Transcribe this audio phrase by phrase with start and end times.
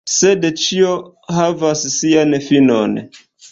[0.11, 0.95] Sed ĉio
[1.41, 3.01] havas sian finon.